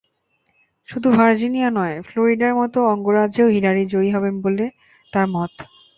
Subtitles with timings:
[0.89, 4.65] শুধু ভার্জিনিয়া নয়, ফ্লোরিডার মতো অঙ্গরাজ্যেও হিলারি জয়ী হবেন বলে
[5.13, 5.53] তাঁর মত।